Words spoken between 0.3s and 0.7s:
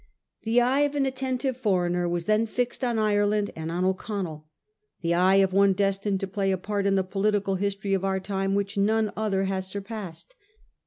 The